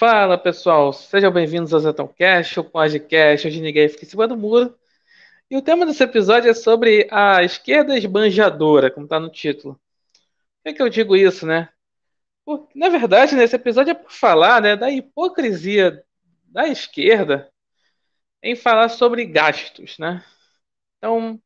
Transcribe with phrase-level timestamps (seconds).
[0.00, 4.74] Fala pessoal, sejam bem-vindos ao Zetãocast, o podcast onde ninguém fica em cima do muro.
[5.50, 9.74] E o tema desse episódio é sobre a esquerda esbanjadora, como está no título.
[9.74, 11.68] Por que, que eu digo isso, né?
[12.46, 16.02] Porque, na verdade, nesse episódio é para falar né, da hipocrisia
[16.46, 17.52] da esquerda
[18.42, 20.24] em falar sobre gastos, né?
[20.96, 21.38] Então,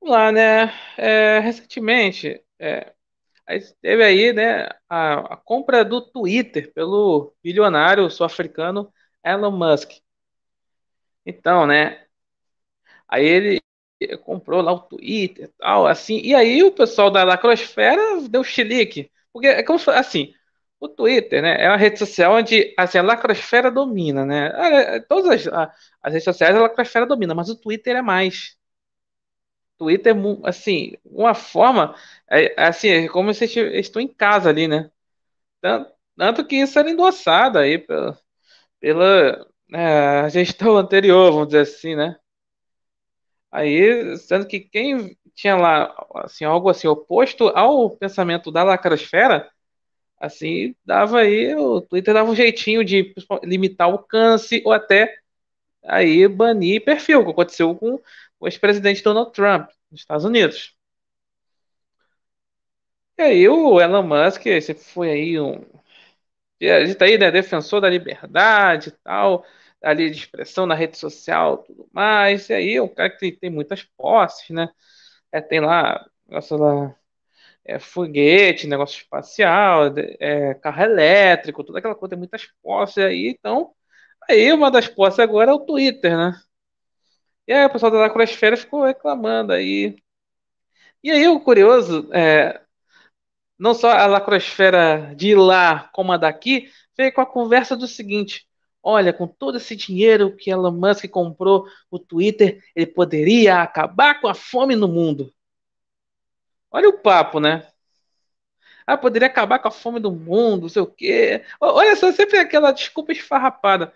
[0.00, 0.74] vamos lá, né?
[0.98, 2.95] É, recentemente, é,
[3.80, 8.92] teve aí, né, a, a, compra do Twitter pelo bilionário sul-africano
[9.24, 9.92] Elon Musk.
[11.24, 12.06] Então, né,
[13.08, 13.60] aí ele
[14.24, 19.48] comprou lá o Twitter tal, assim, e aí o pessoal da lacrosfera deu chilique, porque
[19.48, 20.32] é como assim,
[20.80, 25.00] o Twitter, né, é uma rede social onde, assim, a lacrosfera domina, né, é, é,
[25.00, 25.70] todas as,
[26.02, 28.55] as redes sociais a lacrosfera domina, mas o Twitter é mais.
[29.78, 31.94] Twitter, assim, uma forma,
[32.30, 34.90] é, assim, é como se estou em casa ali, né?
[35.60, 38.18] Tanto, tanto que isso era endossado aí pela,
[38.80, 42.16] pela é, gestão anterior, vamos dizer assim, né?
[43.50, 49.50] Aí, sendo que quem tinha lá, assim, algo assim, oposto ao pensamento da lacrosfera,
[50.20, 55.16] assim, dava aí, o Twitter dava um jeitinho de limitar o alcance ou até
[55.84, 58.00] aí banir perfil, que aconteceu com
[58.40, 60.76] o ex-presidente Donald Trump, nos Estados Unidos.
[63.18, 65.64] E aí o Elon Musk, esse foi aí um.
[66.62, 69.44] A gente tá aí, né, defensor da liberdade e tal,
[69.82, 72.48] ali de expressão na rede social tudo mais.
[72.48, 74.68] E aí o cara que tem muitas posses, né?
[75.32, 76.96] É, tem lá, negócio lá,
[77.64, 79.84] é, foguete, negócio espacial,
[80.20, 83.28] é, carro elétrico, toda aquela coisa, tem muitas posses aí.
[83.38, 83.74] Então,
[84.30, 86.32] aí uma das posses agora é o Twitter, né?
[87.46, 89.96] E aí o pessoal da Lacrosfera ficou reclamando aí.
[91.02, 92.60] E aí o curioso, é,
[93.58, 98.48] não só a Lacrosfera de lá como a daqui, veio com a conversa do seguinte:
[98.82, 104.28] olha, com todo esse dinheiro que Elon Musk comprou o Twitter, ele poderia acabar com
[104.28, 105.32] a fome no mundo.
[106.70, 107.66] Olha o papo, né?
[108.86, 111.44] Ah, poderia acabar com a fome do mundo, não sei o quê.
[111.60, 113.92] Olha só, sempre aquela desculpa esfarrapada.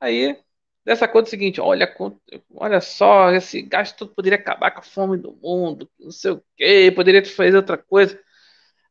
[0.00, 0.36] Aí
[0.84, 1.92] dessa conta seguinte, olha,
[2.54, 6.92] olha só, esse gasto poderia acabar com a fome do mundo, não sei o quê,
[6.94, 8.18] poderia fazer outra coisa.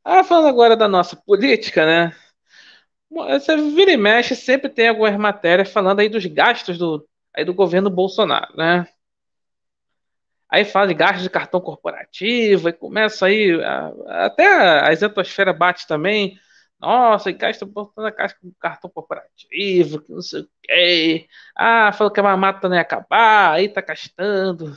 [0.03, 2.15] Ah, falando agora da nossa política, né?
[3.09, 7.53] Você vira e mexe, sempre tem algumas matérias falando aí dos gastos do, aí do
[7.53, 8.87] governo Bolsonaro, né?
[10.49, 13.51] Aí fala de gastos de cartão corporativo, e começa aí,
[14.07, 14.45] até
[14.81, 16.37] a exatosfera bate também,
[16.81, 21.27] nossa, e gasta botando a caixa com cartão corporativo, que não sei o quê.
[21.55, 24.75] Ah, falou que a mamata não ia acabar, aí tá gastando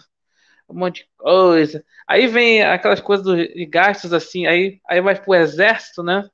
[0.68, 1.84] um monte de coisa.
[2.06, 6.28] Aí vem aquelas coisas de gastos assim, aí, aí vai pro exército, né?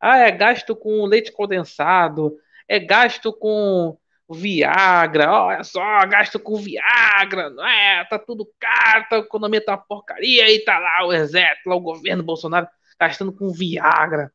[0.00, 2.36] Ah, é gasto com leite condensado,
[2.68, 3.96] é gasto com
[4.30, 8.04] Viagra, olha só, gasto com Viagra, não é?
[8.06, 11.76] Tá tudo caro, tá, a economia tá uma porcaria, aí tá lá o exército, lá
[11.76, 12.68] o governo Bolsonaro
[13.00, 14.32] gastando com Viagra.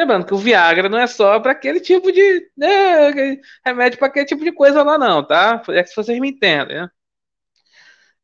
[0.00, 3.10] Lembrando que o Viagra não é só para aquele tipo de né,
[3.62, 5.62] remédio para aquele tipo de coisa lá, não, tá?
[5.68, 6.90] É que vocês me entendem, né?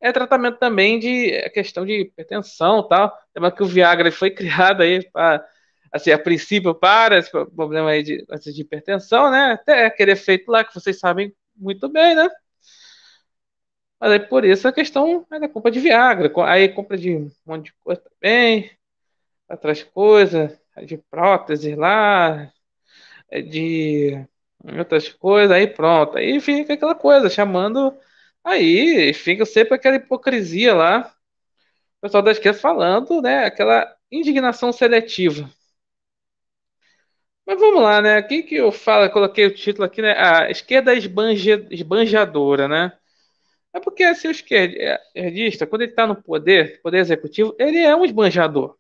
[0.00, 3.14] É tratamento também de é questão de hipertensão tal.
[3.34, 5.46] Lembrando que o Viagra foi criado aí para,
[5.92, 9.52] assim, a princípio para esse problema aí de, de hipertensão, né?
[9.52, 12.26] Até aquele efeito lá que vocês sabem muito bem, né?
[14.00, 16.32] Mas aí por isso a questão é da compra de Viagra.
[16.46, 18.70] Aí compra de um monte de coisa também,
[19.50, 22.52] outras coisas de prótese lá,
[23.30, 24.26] é de
[24.78, 26.18] outras coisas, aí pronto.
[26.18, 27.96] Aí fica aquela coisa, chamando.
[28.44, 31.12] Aí fica sempre aquela hipocrisia lá.
[31.98, 33.44] O pessoal da esquerda falando, né?
[33.46, 35.50] Aquela indignação seletiva.
[37.46, 38.16] Mas vamos lá, né?
[38.16, 40.12] Aqui que eu falo, coloquei o título aqui, né?
[40.18, 42.92] A esquerda esbanja, esbanjadora, né?
[43.72, 48.04] É porque assim, o esquerdista, quando ele está no poder, poder executivo, ele é um
[48.04, 48.76] esbanjador.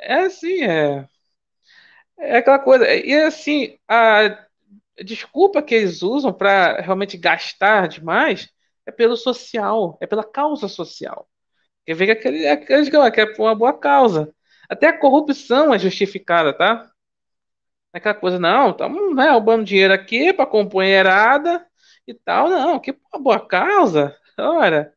[0.00, 1.08] É assim, é.
[2.18, 2.86] É aquela coisa.
[2.94, 4.46] E assim, a
[5.04, 8.50] desculpa que eles usam para realmente gastar demais
[8.86, 11.28] é pelo social, é pela causa social.
[11.86, 14.34] Quer ver que aquele, aqueles que é uma boa causa.
[14.68, 16.90] Até a corrupção é justificada, tá?
[17.92, 21.66] É aquela coisa, não, estamos né, roubando dinheiro aqui para companheirada
[22.06, 22.48] e tal.
[22.48, 24.16] Não, que uma boa causa.
[24.38, 24.92] Olha,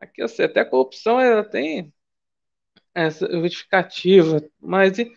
[0.00, 1.92] aqui eu sei, até a corrupção ela tem
[2.94, 5.10] essa justificativa, mas e,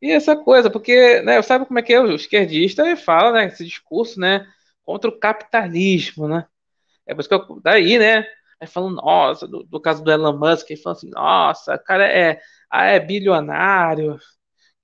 [0.00, 3.64] e, essa coisa, porque, né, sabe como é que é o esquerdista fala, né, esse
[3.64, 4.46] discurso, né,
[4.84, 6.46] contra o capitalismo, né,
[7.06, 8.26] é por isso que eu, daí, né,
[8.60, 12.06] aí falando, nossa, do, do, caso do Elon Musk, ele falando assim, nossa, o cara
[12.06, 12.40] é,
[12.70, 14.18] ah, é bilionário,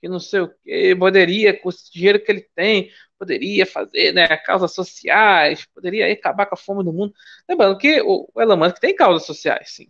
[0.01, 4.27] que não sei o que, poderia, com o dinheiro que ele tem, poderia fazer né,
[4.39, 7.15] causas sociais, poderia acabar com a fome do mundo.
[7.49, 9.89] Lembrando que o Elon Musk tem causas sociais, sim.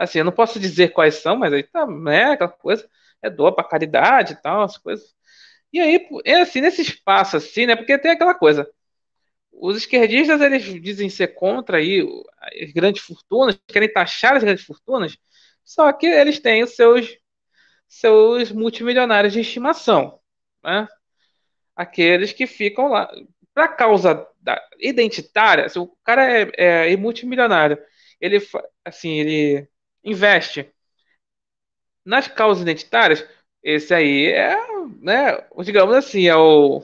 [0.00, 2.88] Assim, eu não posso dizer quais são, mas aí tá, né, aquela coisa,
[3.22, 5.14] é doa para caridade e tal, as coisas.
[5.70, 8.66] E aí, é assim, nesse espaço assim, né, porque tem aquela coisa,
[9.52, 12.02] os esquerdistas, eles dizem ser contra aí
[12.62, 15.18] as grandes fortunas, querem taxar as grandes fortunas,
[15.64, 17.18] só que eles têm os seus,
[17.88, 20.18] seus multimilionários de estimação,
[20.64, 20.88] né?
[21.76, 23.10] Aqueles que ficam lá.
[23.54, 26.24] Para causa da, identitária, se o cara
[26.56, 27.78] é, é multimilionário,
[28.20, 28.38] ele,
[28.84, 29.68] assim, ele
[30.04, 30.72] investe
[32.04, 33.26] nas causas identitárias,
[33.62, 34.56] esse aí é,
[35.00, 36.82] né, digamos assim, é o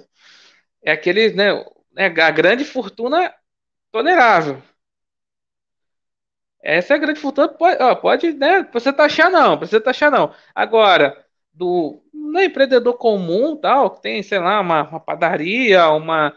[0.83, 1.65] é aquele, né,
[1.97, 3.35] é a grande fortuna
[3.93, 4.63] tolerável.
[6.63, 10.35] Essa é a grande fortuna, pode, ó, pode né, você taxar não, você taxar não.
[10.55, 16.35] Agora, do né, empreendedor comum, tal, que tem, sei lá, uma, uma padaria, uma,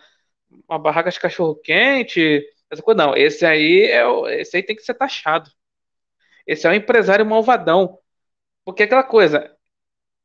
[0.69, 4.93] uma barraca de cachorro-quente, essa coisa, não, esse aí, é, esse aí tem que ser
[4.95, 5.51] taxado.
[6.49, 7.99] Esse é um empresário malvadão.
[8.65, 9.55] Porque aquela coisa,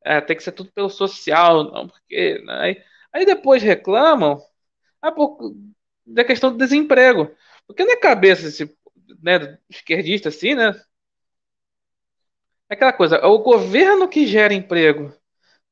[0.04, 2.40] é, tem que ser tudo pelo social, não, porque.
[2.44, 4.42] Né, aí, aí depois reclamam
[5.02, 5.54] ah, por,
[6.06, 7.30] da questão do desemprego.
[7.66, 8.74] Porque na cabeça esse,
[9.22, 10.74] né, esquerdista assim, né?
[12.70, 15.14] É aquela coisa, é o governo que gera emprego.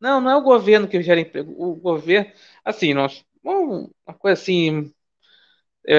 [0.00, 1.54] Não, não é o governo que gera emprego.
[1.58, 2.30] O governo,
[2.64, 4.92] assim, nós, uma coisa assim,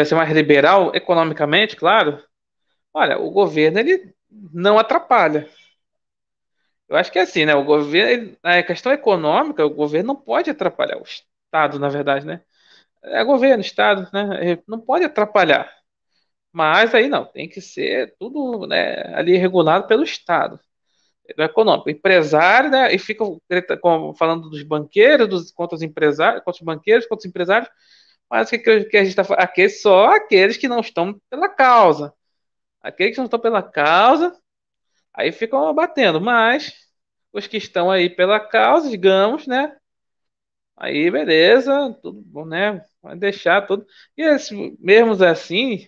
[0.05, 2.23] ser mais liberal economicamente, claro.
[2.93, 4.13] Olha, o governo ele
[4.53, 5.49] não atrapalha.
[6.87, 7.55] Eu acho que é assim, né?
[7.55, 12.41] O governo, a questão econômica, o governo não pode atrapalhar o Estado, na verdade, né?
[13.03, 14.59] É governo, Estado, né?
[14.67, 15.71] Não pode atrapalhar.
[16.51, 20.59] Mas aí não, tem que ser tudo né, ali regulado pelo Estado.
[21.37, 21.89] Do econômico.
[21.89, 22.93] Empresário, né?
[22.93, 23.25] E fica
[24.17, 27.69] falando dos banqueiros, dos contra os empresários, contra os banqueiros, contra os empresários.
[28.29, 29.43] Mas o que, que a gente está falando?
[29.43, 32.13] Aqui só aqueles que não estão pela causa.
[32.83, 34.37] Aqueles que não estão pela causa
[35.13, 36.73] Aí ficam batendo, mas
[37.31, 39.77] os que estão aí pela causa, digamos, né?
[40.75, 42.83] Aí beleza, tudo bom, né?
[43.01, 43.85] Vai deixar tudo.
[44.17, 45.87] E esses mesmos assim,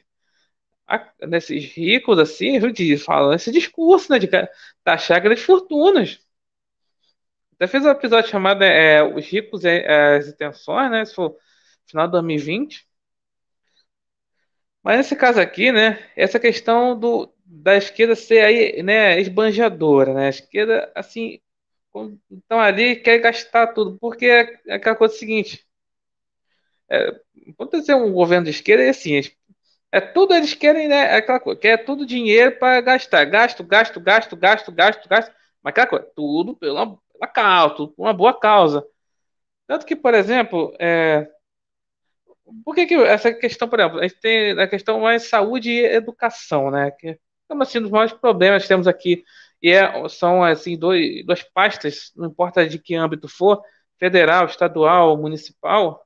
[0.88, 2.60] a, nesses ricos assim,
[3.00, 4.20] falam esse discurso, né?
[4.20, 4.30] De
[4.84, 6.20] taxar grandes fortunas.
[7.56, 11.06] Até fez um episódio chamado é, Os Ricos e as Intenções, né?
[11.06, 11.38] Se for
[11.88, 12.86] final de 2020.
[14.86, 15.98] Mas nesse caso aqui, né?
[16.16, 20.28] Essa questão do, da esquerda ser aí, né, esbanjadora, né?
[20.28, 21.40] A esquerda, assim,
[22.32, 25.66] então ali quer gastar tudo, porque é, é aquela coisa seguinte,
[26.90, 27.20] é,
[27.58, 29.20] quando você um governo de esquerda, é assim,
[29.92, 34.00] é tudo eles querem, né, é aquela coisa, quer tudo dinheiro para gastar, gasto, gasto,
[34.00, 35.34] gasto, gasto, gasto, gasto,
[35.64, 38.86] mas aquela coisa, tudo pela, pela causa, tudo por uma boa causa.
[39.68, 41.28] Tanto que, por exemplo, é,
[42.64, 45.86] por que, que essa questão, por exemplo, a gente tem a questão mais saúde e
[45.86, 46.92] educação, né?
[46.92, 49.24] Que então, assim, um dos maiores problemas que temos aqui
[49.62, 53.62] e é, são assim dois, duas pastas, não importa de que âmbito for,
[53.98, 56.06] federal, estadual, municipal,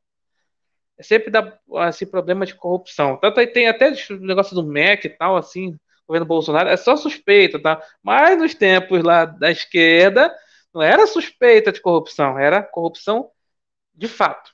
[0.97, 3.17] é sempre dá assim, problema de corrupção.
[3.17, 5.77] Tanto aí tem até o negócio do MEC e tal, assim,
[6.07, 7.81] governo Bolsonaro, é só suspeita, tá?
[8.03, 10.33] Mas nos tempos lá da esquerda,
[10.73, 13.31] não era suspeita de corrupção, era corrupção
[13.93, 14.51] de fato.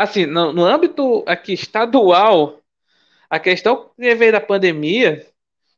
[0.00, 2.58] Assim, no, no âmbito aqui estadual,
[3.28, 5.26] a questão que veio da pandemia,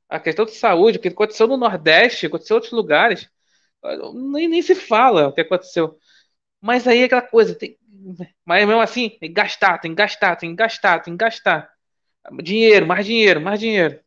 [0.08, 3.28] a questão de saúde, o que aconteceu no Nordeste, aconteceu em outros lugares,
[4.32, 5.98] nem, nem se fala o que aconteceu.
[6.60, 7.76] Mas aí é aquela coisa, tem,
[8.44, 11.72] mas mesmo assim, tem que gastar, tem que gastar, tem que gastar, tem que gastar.
[12.44, 14.00] Dinheiro, mais dinheiro, mais dinheiro.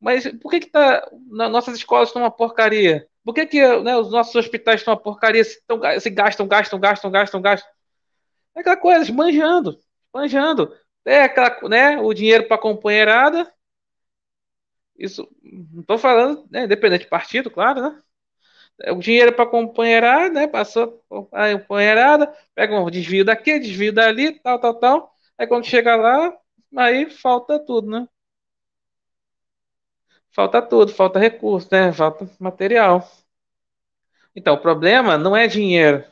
[0.00, 3.06] Mas por que que tá, na, nossas escolas estão uma porcaria?
[3.24, 6.78] Por que que né, os nossos hospitais estão uma porcaria se, tão, se gastam, gastam,
[6.80, 7.77] gastam, gastam, gastam?
[8.58, 10.76] É aquela coisa, esbanjando, esbanjando.
[11.04, 13.52] É aquela, né, o dinheiro para a companheirada.
[14.98, 15.28] Isso,
[15.72, 18.02] não estou falando, né, independente de partido, claro, né?
[18.82, 20.48] É o dinheiro para a companheirada, né?
[20.48, 25.14] Passou a companheirada, pega um desvio daqui, desvio dali, tal, tal, tal.
[25.38, 26.36] Aí quando chega lá,
[26.76, 28.08] aí falta tudo, né?
[30.30, 31.92] Falta tudo, falta recurso, né?
[31.92, 33.06] Falta material.
[34.34, 36.04] Então, o problema não é dinheiro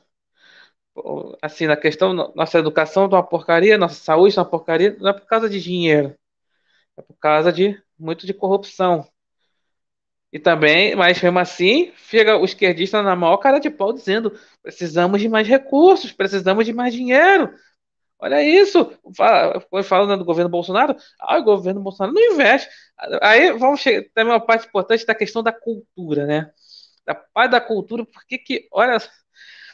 [1.42, 5.12] assim, na questão, nossa educação é uma porcaria, nossa saúde é uma porcaria, não é
[5.12, 6.14] por causa de dinheiro,
[6.96, 9.06] é por causa de muito de corrupção.
[10.32, 15.20] E também, mas mesmo assim, fica o esquerdista na maior cara de pau dizendo: precisamos
[15.20, 17.54] de mais recursos, precisamos de mais dinheiro.
[18.18, 18.92] Olha isso,
[19.84, 22.68] falando do governo Bolsonaro, ah, o governo Bolsonaro não investe.
[23.22, 26.50] Aí vamos chegar, tem uma parte importante da questão da cultura, né?
[27.06, 28.98] da paz da cultura, por que que, olha,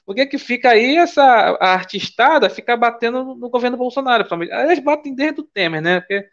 [0.05, 4.27] por que que fica aí essa a artistada fica batendo no, no governo Bolsonaro?
[4.43, 6.01] Eles batem desde o Temer, né?
[6.01, 6.27] Porque,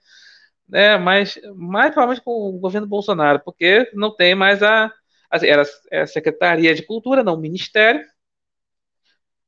[0.67, 4.91] né mas mais provavelmente com o governo Bolsonaro, porque não tem mais a,
[5.31, 8.05] era a Secretaria de Cultura, não o Ministério,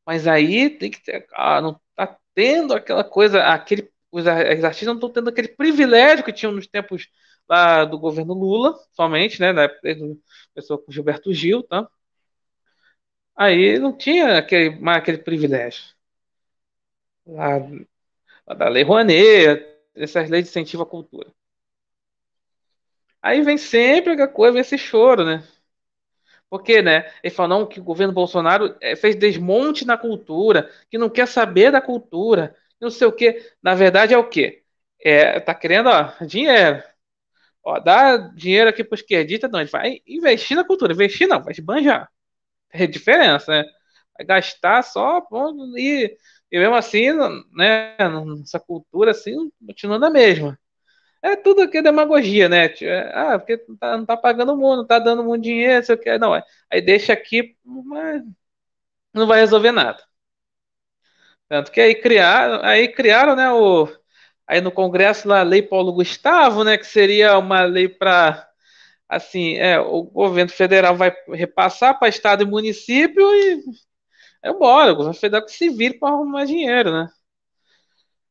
[0.05, 4.95] mas aí tem que ter, ah, não tá tendo aquela coisa, aquele os, artistas não
[4.95, 7.07] estão tendo aquele privilégio que tinham nos tempos
[7.49, 9.69] lá do governo Lula, somente, né, da
[10.53, 11.87] pessoa com Gilberto Gil, tá?
[13.43, 15.83] Aí não tinha aquele, mais aquele privilégio.
[17.25, 17.57] Lá,
[18.47, 21.33] lá da Lei Rouanet, essas leis de incentivo à cultura.
[23.21, 25.43] Aí vem sempre a coisa, vem esse choro, né?
[26.49, 27.11] Porque, né?
[27.23, 31.27] Ele falou não, que o governo Bolsonaro é, fez desmonte na cultura, que não quer
[31.27, 33.51] saber da cultura, não sei o quê.
[33.63, 34.63] Na verdade é o quê?
[34.99, 36.83] É, tá querendo, ó, dinheiro.
[37.63, 39.61] Ó, dá dinheiro aqui pro esquerdista, não.
[39.61, 40.93] Ele vai investir na cultura.
[40.93, 42.11] Investir não, vai esbanjar.
[42.73, 43.63] É diferença, né?
[44.17, 45.21] Vai gastar só
[45.77, 46.17] e,
[46.51, 47.09] e mesmo assim,
[47.53, 47.95] né?
[48.43, 50.57] Essa cultura assim, continua na mesma.
[51.21, 52.67] É tudo que é demagogia, né?
[53.13, 55.99] Ah, porque não tá, não tá pagando muito, não tá dando muito dinheiro, sei o
[55.99, 56.17] que.
[56.17, 56.43] Não, é.
[56.71, 58.23] aí deixa aqui, mas
[59.13, 60.03] não vai resolver nada.
[61.47, 63.87] Tanto que aí criaram, aí criaram, né, o,
[64.47, 68.47] aí no Congresso lá, a Lei Paulo Gustavo, né, que seria uma lei para,
[69.11, 73.63] assim, é, o governo federal vai repassar para estado e município e
[74.43, 77.09] é embora, o governo federal que se vire para arrumar dinheiro, né?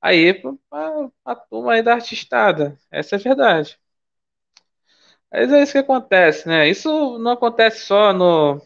[0.01, 0.35] Aí,
[0.69, 3.79] para a turma aí da artistada, essa é a verdade.
[5.31, 6.69] Mas é isso que acontece, né?
[6.69, 8.61] Isso não acontece só no,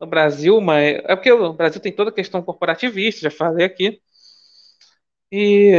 [0.00, 4.00] no Brasil, mas é porque o Brasil tem toda a questão corporativista, já falei aqui.
[5.32, 5.72] E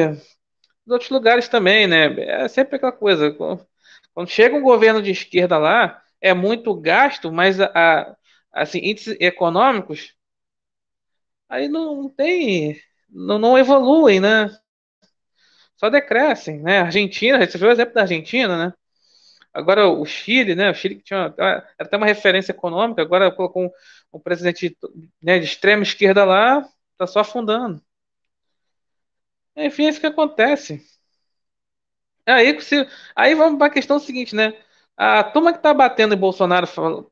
[0.88, 2.06] em outros lugares também, né?
[2.46, 3.36] É sempre aquela coisa.
[4.14, 8.16] Quando chega um governo de esquerda lá, é muito gasto, mas a,
[8.54, 10.16] assim, índices econômicos
[11.50, 14.50] aí não tem, não, não evoluem, né?
[15.78, 16.80] Só decrescem, né?
[16.80, 18.74] Argentina, você viu o exemplo da Argentina, né?
[19.54, 20.70] Agora o Chile, né?
[20.72, 23.72] O Chile que tinha era até uma referência econômica, agora colocou um,
[24.14, 24.78] um presidente
[25.22, 27.82] né, de extrema esquerda lá, tá só afundando.
[29.56, 30.82] Enfim, é isso que acontece.
[32.36, 34.54] Aí, se, aí vamos para a questão seguinte, né?
[34.98, 36.68] A turma que tá batendo em Bolsonaro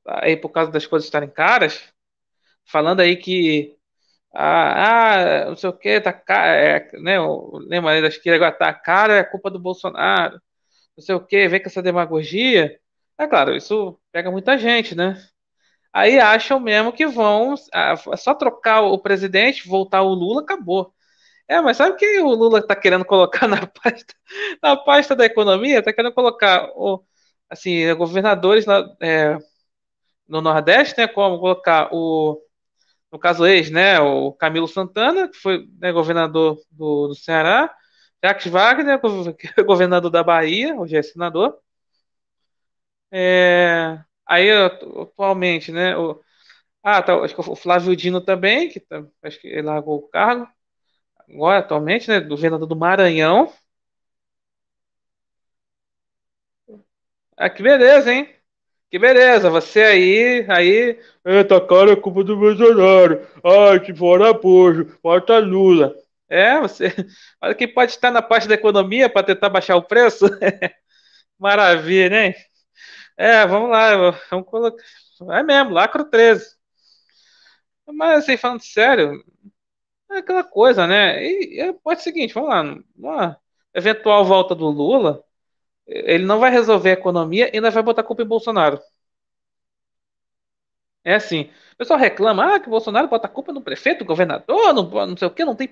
[0.05, 1.81] aí por causa das coisas estarem caras,
[2.65, 3.77] falando aí que
[4.33, 7.17] ah, ah não sei o que, tá caro, é, né?
[7.67, 10.41] Lembra da esquerda agora tá caro, é culpa do Bolsonaro,
[10.97, 12.79] não sei o que, vem com essa demagogia.
[13.17, 15.21] É claro, isso pega muita gente, né?
[15.93, 20.93] Aí acham mesmo que vão ah, só trocar o presidente, voltar o Lula, acabou.
[21.49, 24.13] É, mas sabe que o Lula está querendo colocar na pasta,
[24.61, 25.79] na pasta da economia?
[25.79, 27.03] Está querendo colocar o,
[27.49, 28.65] assim, governadores
[29.01, 29.37] é,
[30.27, 31.07] no Nordeste, né?
[31.07, 32.41] Como colocar o,
[33.11, 33.99] no caso ex, né?
[34.01, 37.73] O Camilo Santana, que foi né, governador do, do Ceará,
[38.23, 38.99] Jacques Wagner,
[39.65, 41.57] governador da Bahia, hoje é senador.
[43.11, 45.97] É, aí, atualmente, né?
[45.97, 46.21] O,
[46.83, 50.09] ah, tá, acho que o Flávio Dino também, que tá, acho que ele largou o
[50.09, 50.47] cargo
[51.29, 53.51] agora atualmente, né, do governador do Maranhão.
[57.37, 58.29] Ah, que beleza, hein?
[58.91, 60.99] Que beleza, você aí, aí.
[61.25, 63.27] Eita, cara, é culpa do Bolsonaro.
[63.43, 65.95] Ai, que fora puxo, bota Lula.
[66.29, 66.93] É, você.
[67.41, 70.25] Olha quem pode estar na parte da economia para tentar baixar o preço.
[71.39, 72.35] Maravilha, né?
[73.17, 74.83] É, vamos lá, vamos colocar.
[75.31, 76.55] É mesmo, lacro 13.
[77.87, 79.23] Mas assim, falando sério,
[80.11, 81.23] é aquela coisa, né?
[81.23, 82.63] E, e pode ser o seguinte, vamos lá,
[82.97, 83.39] uma
[83.73, 85.23] eventual volta do Lula,
[85.87, 88.79] ele não vai resolver a economia e ainda vai botar culpa em Bolsonaro.
[91.03, 91.43] É assim.
[91.73, 95.17] O pessoal reclama, ah, que o Bolsonaro bota culpa no prefeito, no governador, não, não
[95.17, 95.69] sei o que, não tem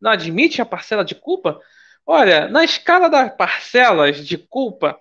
[0.00, 1.60] não admite a parcela de culpa.
[2.06, 4.98] Olha, na escala das parcelas de culpa,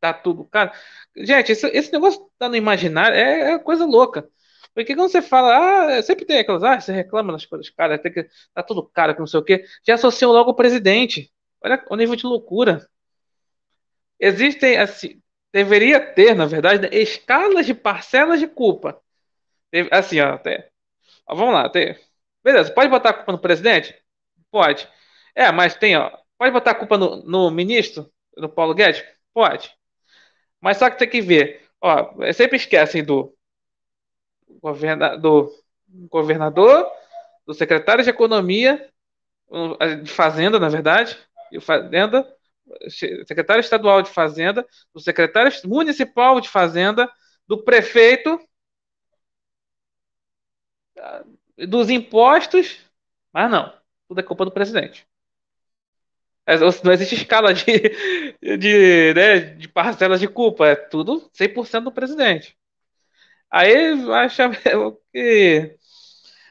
[0.00, 0.72] tá tudo, cara.
[1.16, 4.28] Gente, esse, esse negócio tá no imaginário é, é coisa louca.
[4.74, 8.12] Porque quando você fala, ah, sempre tem aquelas, ah, você reclama das coisas cara, tem
[8.12, 11.32] que, tá tudo caro, que não sei o quê, já associam logo o presidente.
[11.62, 12.88] Olha o nível de loucura.
[14.18, 15.20] Existem, assim,
[15.52, 19.00] deveria ter, na verdade, escalas de parcelas de culpa.
[19.90, 20.70] Assim, ó, até.
[21.26, 21.96] Ó, vamos lá, tem.
[22.44, 23.94] Beleza, pode botar a culpa no presidente?
[24.50, 24.88] Pode.
[25.34, 26.10] É, mas tem, ó.
[26.38, 29.04] Pode botar a culpa no, no ministro, no Paulo Guedes?
[29.34, 29.74] Pode.
[30.60, 31.62] Mas só que tem que ver.
[31.80, 33.34] Ó, sempre esquecem do
[35.20, 35.52] do
[36.10, 36.90] governador,
[37.46, 38.88] do secretário de Economia,
[40.02, 41.16] de Fazenda, na verdade,
[41.50, 42.26] e Fazenda,
[43.26, 47.10] secretário estadual de Fazenda, do secretário municipal de Fazenda,
[47.46, 48.40] do prefeito
[51.68, 52.78] dos impostos,
[53.32, 53.72] mas não,
[54.08, 55.06] tudo é culpa do presidente.
[56.46, 57.64] É, não existe escala de,
[58.58, 62.56] de, né, de parcelas de culpa, é tudo 100% do presidente.
[63.50, 64.50] Aí acha
[65.12, 65.76] que.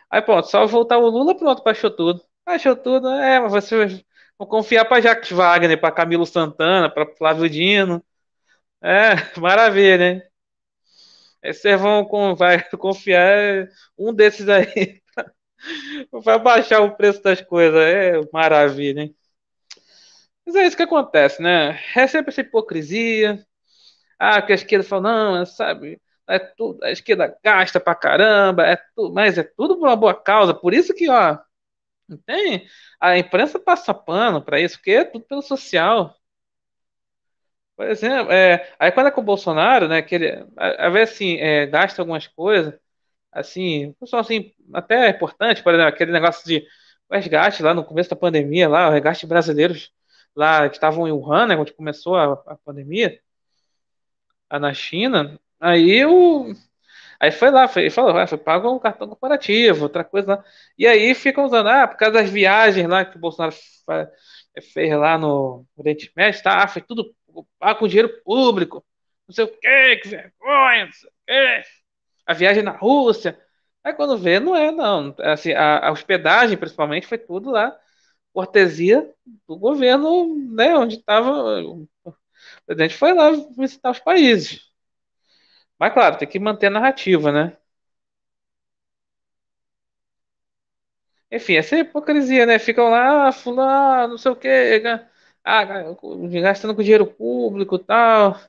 [0.10, 2.24] Aí pronto, só voltar o Lula, pronto, baixou tudo.
[2.46, 3.88] Baixou tudo, é, mas você
[4.38, 8.04] vão confiar para Jacques Wagner, para Camilo Santana, para Flávio Dino.
[8.82, 10.30] É, maravilha, né?
[11.44, 15.02] Aí vocês vão vai confiar um desses aí
[16.12, 17.80] vai baixar o preço das coisas.
[17.80, 19.16] É maravilha, hein?
[20.46, 21.80] Mas é isso que acontece, né?
[21.96, 23.46] É sempre essa hipocrisia.
[24.20, 25.02] Ah, que a esquerda fala,
[25.40, 29.88] não, sabe, é tudo, a esquerda gasta pra caramba, é tudo, mas é tudo por
[29.88, 30.54] uma boa causa.
[30.54, 31.38] Por isso que, ó,
[32.26, 32.68] tem,
[33.00, 36.16] a imprensa passa pano pra isso, porque é tudo pelo social.
[37.76, 41.38] Por exemplo, é, aí quando é com o Bolsonaro, né, que ele, às vezes, assim,
[41.38, 42.74] é, gasta algumas coisas,
[43.32, 46.66] assim, pessoal, assim, até é importante, por exemplo, aquele negócio de
[47.12, 49.94] resgate lá no começo da pandemia, lá, o resgate brasileiros
[50.36, 53.20] lá que estavam em Wuhan, né, quando começou a, a pandemia,
[54.52, 56.54] na China, aí o
[57.20, 60.46] Aí foi lá, foi, falou, ah, foi pago um cartão corporativo, outra coisa lá.
[60.78, 63.54] E aí ficam usando, ah, por causa das viagens lá que o Bolsonaro
[64.74, 66.64] fez lá no Oriente Médio, tá?
[66.64, 67.14] Ah, foi tudo
[67.60, 68.86] pago com dinheiro público,
[69.28, 71.64] não sei o quê, que vergonha, não sei o quê.
[72.26, 73.40] A viagem na Rússia.
[73.84, 75.16] Aí quando vê, não é, não.
[75.20, 77.78] Assim, a, a hospedagem, principalmente, foi tudo lá
[78.34, 79.12] cortesia
[79.48, 81.88] do governo, né, onde estava o
[82.66, 84.69] presidente foi lá visitar os países.
[85.80, 87.58] Mas claro, tem que manter a narrativa, né?
[91.32, 92.58] Enfim, essa é hipocrisia, né?
[92.60, 94.82] Ficam lá, ah, fulano, não sei o quê,
[95.44, 95.64] ah,
[96.42, 98.40] gastando com dinheiro público e tal.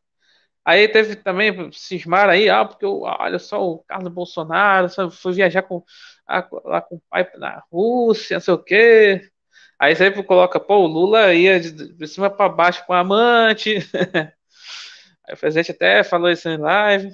[0.64, 5.84] Aí teve também, cismar aí, ah, porque olha só, o Carlos Bolsonaro foi viajar com,
[6.64, 9.30] lá com o pai na Rússia, não sei o quê.
[9.78, 13.76] Aí sempre coloca, pô, o Lula ia de, de cima para baixo com a amante.
[15.32, 17.10] O presidente até falou isso em live.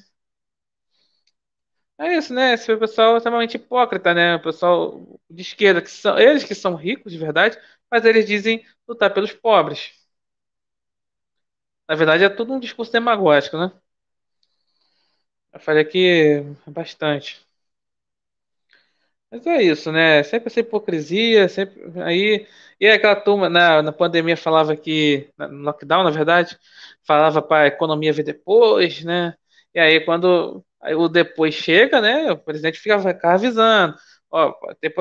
[1.98, 2.52] É isso, né?
[2.54, 4.36] Esse pessoal é extremamente hipócrita, né?
[4.36, 7.58] O pessoal de esquerda, que são eles que são ricos de verdade,
[7.90, 9.92] mas eles dizem lutar pelos pobres.
[11.88, 13.72] Na verdade, é tudo um discurso demagógico, né?
[15.52, 17.45] Eu falei aqui bastante.
[19.30, 20.22] Mas é isso, né?
[20.22, 22.46] Sempre essa hipocrisia, sempre aí.
[22.80, 26.58] E aquela turma na, na pandemia falava que, no lockdown, na verdade,
[27.06, 29.34] falava para a economia vir depois, né?
[29.74, 32.30] E aí quando aí o depois chega, né?
[32.32, 33.96] O presidente fica, fica avisando,
[34.30, 34.94] ó, vai ter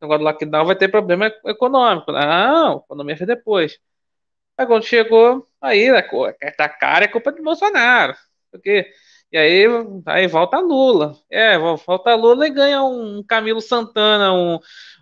[0.00, 2.12] negócio do lockdown vai ter problema econômico.
[2.12, 3.78] Não, economia vir depois.
[4.58, 5.88] Aí quando chegou, aí
[6.56, 8.14] tá cara é culpa de Bolsonaro.
[8.50, 8.90] Porque
[9.32, 9.64] e aí,
[10.06, 11.16] aí volta Lula.
[11.30, 14.58] É, volta Lula e ganha um Camilo Santana, um,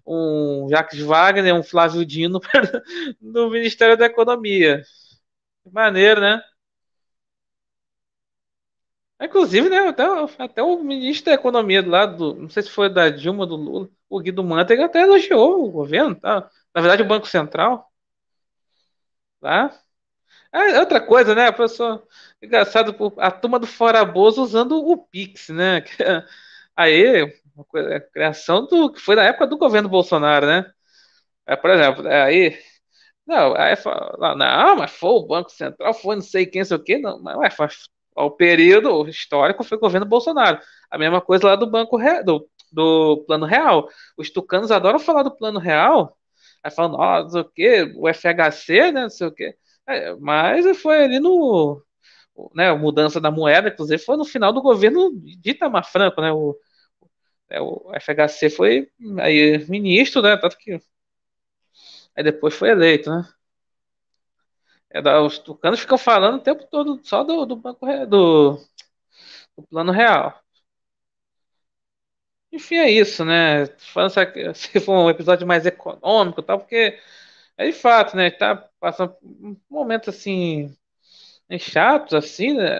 [0.06, 2.40] um Jacques Wagner, um Flávio Dino
[3.20, 4.82] no Ministério da Economia.
[5.72, 6.42] Maneiro, né?
[9.20, 10.02] Inclusive, né, até,
[10.38, 13.88] até o ministro da Economia do lado, não sei se foi da Dilma do Lula,
[14.08, 16.50] o Guido Mantega até elogiou o governo, tá?
[16.74, 17.90] Na verdade, o Banco Central,
[19.40, 19.70] tá?
[20.52, 21.52] É outra coisa, né?
[21.52, 22.06] Pessoa.
[22.44, 25.82] Engraçado, a turma do Fora Bozo usando o Pix, né?
[26.76, 27.22] Aí,
[27.54, 30.70] uma coisa, a criação do que foi na época do governo Bolsonaro, né?
[31.46, 32.58] É, por exemplo, é, aí.
[33.26, 36.82] Não, aí fala, não, mas foi o Banco Central, foi não sei quem, sei o
[36.84, 37.68] quê, não, mas ué,
[38.16, 40.60] o período histórico foi o governo Bolsonaro.
[40.90, 43.88] A mesma coisa lá do Banco do, do Plano Real.
[44.18, 46.16] Os tucanos adoram falar do Plano Real,
[46.62, 49.56] aí falam, ó, não sei o quê, o FHC, né, não sei o quê.
[49.86, 51.82] É, mas foi ali no.
[52.54, 56.32] Né, a mudança da moeda, inclusive, foi no final do governo de Itamar Franco, né?
[56.32, 56.58] O,
[57.50, 58.88] é, o FHC foi
[59.20, 60.36] aí, ministro, né?
[60.36, 60.80] Tanto que.
[62.16, 63.24] Aí depois foi eleito, né?
[64.90, 68.58] É, os tucanos ficam falando o tempo todo só do, do banco do,
[69.56, 70.40] do plano real.
[72.52, 73.66] Enfim, é isso, né?
[73.78, 74.10] Falando
[74.54, 76.98] se for um episódio mais econômico, tal, porque
[77.56, 78.30] é de fato, né?
[78.30, 79.16] Tá passando
[79.68, 80.76] momentos assim
[81.58, 82.78] chatos, assim, né?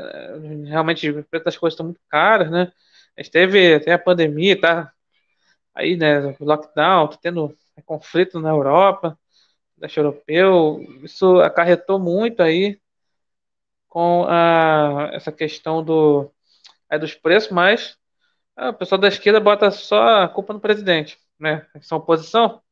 [0.66, 1.08] Realmente
[1.46, 2.72] as coisas estão muito caras, né?
[3.16, 4.92] A gente teve até a pandemia, tá?
[5.74, 6.36] Aí, né?
[6.40, 9.18] Lockdown, tá tendo conflito na Europa,
[9.78, 10.80] leste europeu.
[11.02, 12.80] Isso acarretou muito aí
[13.88, 16.30] com a, essa questão do,
[16.90, 17.96] é, dos preços, mas
[18.56, 21.66] ah, o pessoal da esquerda bota só a culpa no presidente, né?
[21.82, 22.62] São oposição.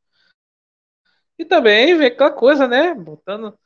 [1.39, 2.95] E também vem aquela coisa, né?
[2.95, 3.59] Botando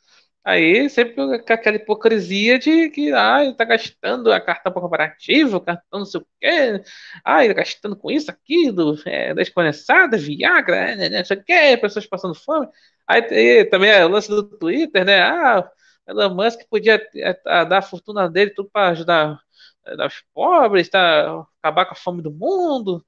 [0.46, 5.61] Aí sempre com aquela hipocrisia de que ah, ele tá gastando a cartão corporativa, o
[5.61, 6.82] cartão não sei o quê,
[7.24, 11.44] ah, ele tá gastando com isso, aquilo, é, desconectada, Viagra, é, né, não sei o
[11.44, 12.68] quê, pessoas passando fome.
[13.09, 15.20] Aí, aí também é o lance do Twitter, né?
[15.20, 15.68] Ah,
[16.06, 17.32] Elon Musk podia é,
[17.64, 19.40] dar a fortuna dele tudo para ajudar
[19.85, 23.04] é, os pobres, tá, acabar com a fome do mundo,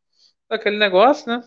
[0.50, 1.42] aquele negócio, né?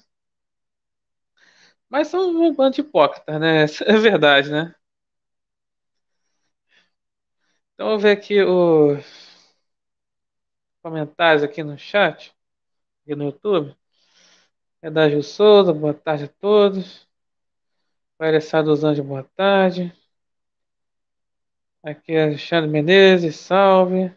[1.90, 3.66] Mas são um bando de hipócritas, né?
[3.86, 4.74] É verdade, né?
[7.82, 9.04] Então, vou ver aqui os
[10.84, 12.32] comentários aqui no chat,
[13.04, 13.76] aqui no YouTube.
[14.84, 17.08] É da Gil Souza, boa tarde a todos.
[18.20, 18.32] Vai
[18.64, 19.92] dos Anjos, boa tarde.
[21.84, 24.12] Aqui é Alexandre Menezes, salve.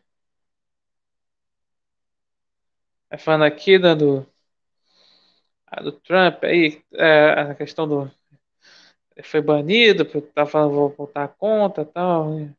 [3.10, 4.26] É falando aqui né, do,
[5.82, 8.10] do Trump aí, é, a questão do.
[9.16, 12.34] Ele foi banido, porque tá falando vou voltar a conta e tal.
[12.34, 12.54] Né?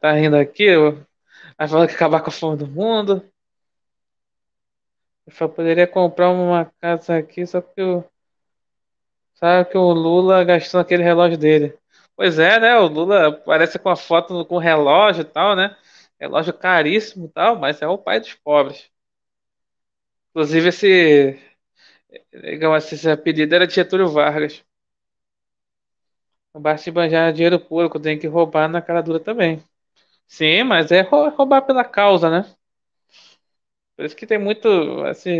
[0.00, 0.68] Tá rindo aqui,
[1.58, 3.24] aí falando que acabar com a fome do mundo.
[5.26, 8.08] Eu só poderia comprar uma casa aqui, só que eu.
[9.34, 11.76] Sabe que o Lula gastou aquele relógio dele.
[12.16, 12.78] Pois é, né?
[12.78, 15.76] O Lula aparece com a foto com relógio e tal, né?
[16.20, 18.90] Relógio caríssimo e tal, mas é o pai dos pobres.
[20.30, 21.38] Inclusive, esse,
[22.32, 24.64] esse apelido era de Getúlio Vargas.
[26.54, 29.62] Não basta banjar dinheiro público, tem que roubar na cara dura também.
[30.36, 32.44] Sim, mas é roubar pela causa, né?
[33.96, 34.68] Por isso que tem muito,
[35.04, 35.30] assim,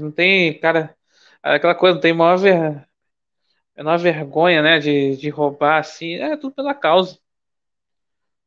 [0.00, 0.94] não tem, cara,
[1.42, 2.86] aquela coisa, não tem maior, ver,
[3.76, 7.18] menor vergonha, né, de, de roubar, assim, é tudo pela causa.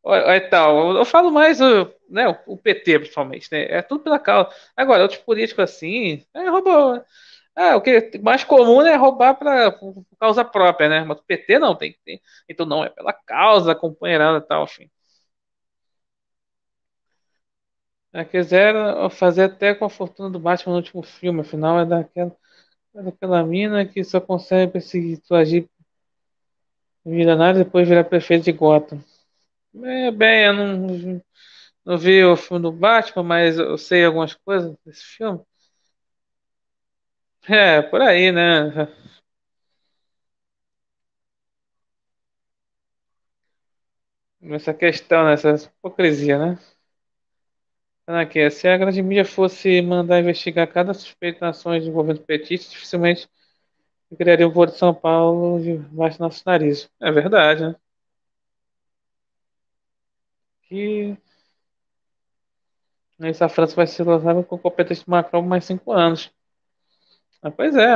[0.03, 1.59] É tal, eu falo mais,
[2.09, 4.49] né, o PT, principalmente, né, é tudo pela causa.
[4.75, 7.05] Agora, outros políticos, assim, é roubar,
[7.55, 9.75] é, o que mais comum é roubar para
[10.19, 14.39] causa própria, né, mas o PT não, tem, tem, então não, é pela causa, companheirada
[14.39, 14.89] e tal, enfim.
[18.13, 22.35] É, quiseram fazer até com a fortuna do Batman no último filme, afinal é daquela,
[22.95, 25.69] é daquela mina que só consegue perseguir, agir
[27.05, 29.03] milionário e depois virar prefeito de Gotham.
[29.83, 31.23] É, bem, eu não,
[31.85, 35.41] não vi o filme do Batman, mas eu sei algumas coisas desse filme.
[37.47, 38.87] É, por aí, né?
[44.43, 45.33] Essa questão, né?
[45.33, 46.59] essa hipocrisia, né?
[48.07, 52.69] Aqui, se a grande mídia fosse mandar investigar cada suspeito de ações de governo petista,
[52.71, 53.27] dificilmente
[54.17, 56.89] criaria o voo de São Paulo debaixo do nosso nariz.
[57.01, 57.75] É verdade, né?
[60.67, 61.17] Que
[63.21, 66.29] essa França vai ser lançada com competência de Macron mais cinco anos.
[67.41, 67.91] Ah, pois é.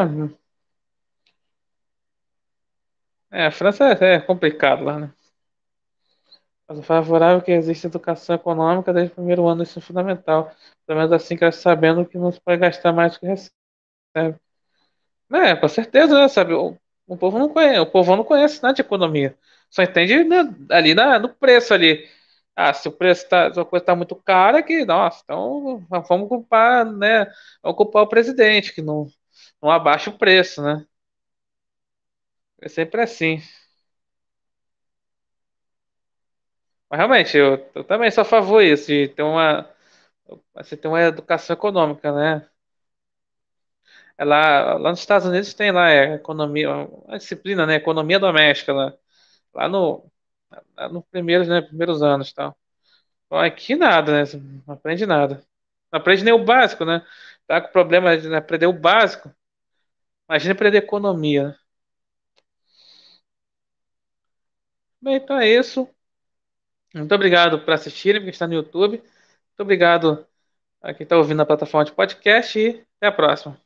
[3.32, 5.14] É, a França é, é complicado lá, né?
[6.68, 10.52] Mas o favorável é que existe educação econômica desde o primeiro ano do ensino fundamental.
[10.86, 13.52] Pelo menos assim que sabendo que não se pode gastar mais do que recebe.
[15.34, 16.28] É, com certeza, né?
[16.28, 19.38] Sabe, o, o povo não conhece, o povo não conhece nada de economia.
[19.70, 20.38] Só entende né,
[20.72, 22.08] ali na, no preço ali.
[22.56, 26.30] Ah, se o preço tá, se a coisa está muito cara, que, nossa, então vamos
[26.30, 27.26] culpar, né?
[27.62, 29.08] Vamos culpar o presidente, que não,
[29.62, 30.86] não abaixa o preço, né?
[32.62, 33.42] É sempre assim.
[36.96, 39.70] Mas realmente, eu, eu também sou a favor disso, de ter uma,
[40.56, 42.48] você ter uma educação econômica, né?
[44.18, 47.76] É lá, nos Estados Unidos tem lá é, economia, uma disciplina, né?
[47.76, 48.94] Economia doméstica lá,
[49.54, 50.12] lá no,
[50.78, 52.58] lá no primeiros, né, primeiros anos, tal.
[53.32, 54.26] Aqui nada, né?
[54.26, 55.44] Você Não aprende nada.
[55.92, 57.06] Não aprende nem o básico, né?
[57.48, 59.32] Tá com problema de aprender o básico.
[60.30, 61.56] Imagina aprender economia, né?
[65.02, 65.88] Bem, então é isso.
[66.96, 68.98] Muito obrigado por assistirem, quem está no YouTube.
[68.98, 70.26] Muito obrigado
[70.82, 73.65] a quem está ouvindo na plataforma de podcast e até a próxima.